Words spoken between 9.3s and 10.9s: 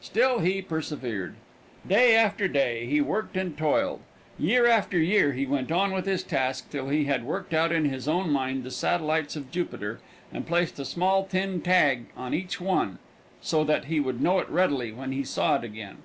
of Jupiter and placed a